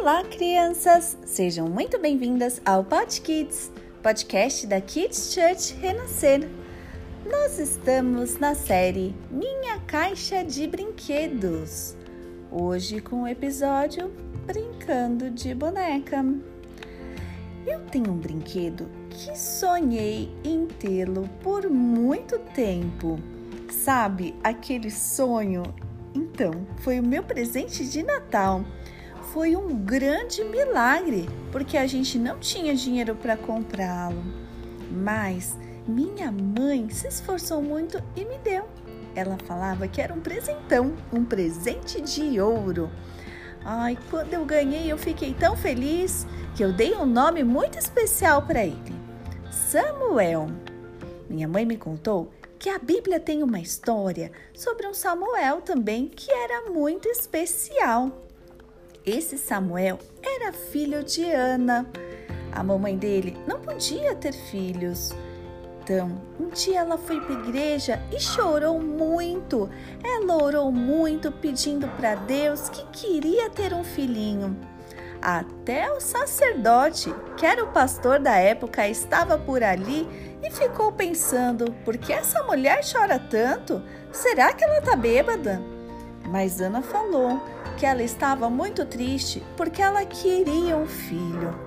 [0.00, 1.18] Olá, crianças!
[1.26, 3.70] Sejam muito bem-vindas ao Pod Kids,
[4.02, 6.48] podcast da Kids Church Renascer.
[7.30, 11.94] Nós estamos na série Minha Caixa de Brinquedos,
[12.50, 14.10] hoje com o episódio
[14.46, 16.24] Brincando de Boneca.
[17.66, 23.20] Eu tenho um brinquedo que sonhei em tê-lo por muito tempo.
[23.70, 25.62] Sabe aquele sonho?
[26.14, 28.64] Então, foi o meu presente de Natal
[29.32, 34.22] foi um grande milagre, porque a gente não tinha dinheiro para comprá-lo.
[34.90, 38.68] Mas minha mãe se esforçou muito e me deu.
[39.14, 42.90] Ela falava que era um presentão, um presente de ouro.
[43.64, 48.42] Ai, quando eu ganhei, eu fiquei tão feliz que eu dei um nome muito especial
[48.42, 48.94] para ele:
[49.50, 50.48] Samuel.
[51.28, 56.32] Minha mãe me contou que a Bíblia tem uma história sobre um Samuel também que
[56.32, 58.29] era muito especial.
[59.10, 61.84] Esse Samuel era filho de Ana.
[62.52, 65.12] A mamãe dele não podia ter filhos.
[65.82, 69.68] Então, um dia ela foi para a igreja e chorou muito.
[70.04, 74.56] Ela orou muito pedindo para Deus que queria ter um filhinho.
[75.20, 80.06] Até o sacerdote, que era o pastor da época, estava por ali
[80.40, 83.82] e ficou pensando: por que essa mulher chora tanto?
[84.12, 85.60] Será que ela está bêbada?
[86.30, 87.40] Mas Ana falou
[87.76, 91.58] que ela estava muito triste porque ela queria um filho.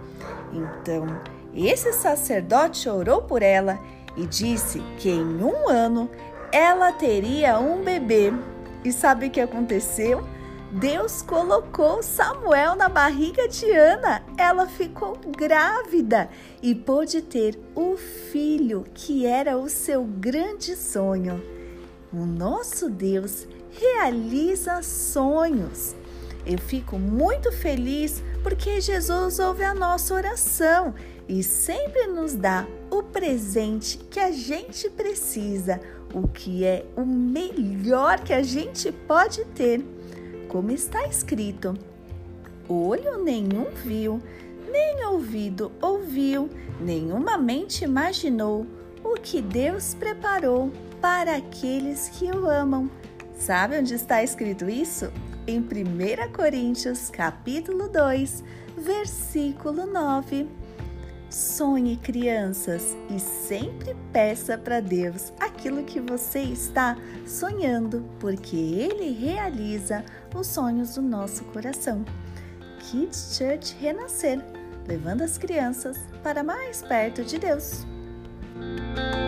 [0.53, 1.05] Então,
[1.53, 3.77] esse sacerdote orou por ela
[4.15, 6.09] e disse que em um ano
[6.51, 8.31] ela teria um bebê.
[8.85, 10.25] E sabe o que aconteceu?
[10.71, 14.23] Deus colocou Samuel na barriga de Ana.
[14.37, 16.29] Ela ficou grávida
[16.61, 21.43] e pôde ter o filho que era o seu grande sonho.
[22.13, 25.95] O nosso Deus realiza sonhos.
[26.45, 30.93] Eu fico muito feliz porque Jesus ouve a nossa oração
[31.27, 35.79] e sempre nos dá o presente que a gente precisa,
[36.13, 39.83] o que é o melhor que a gente pode ter.
[40.47, 41.73] Como está escrito:
[42.69, 44.21] olho nenhum viu,
[44.71, 46.47] nem ouvido ouviu,
[46.79, 48.67] nenhuma mente imaginou
[49.03, 50.71] o que Deus preparou
[51.01, 52.89] para aqueles que o amam.
[53.37, 55.11] Sabe onde está escrito isso?
[55.47, 58.43] em 1 Coríntios, capítulo 2,
[58.77, 60.47] versículo 9.
[61.29, 70.05] Sonhe, crianças, e sempre peça para Deus aquilo que você está sonhando, porque Ele realiza
[70.33, 72.05] os sonhos do nosso coração.
[72.79, 74.39] Kids Church Renascer,
[74.87, 77.85] levando as crianças para mais perto de Deus.
[78.95, 79.22] thank you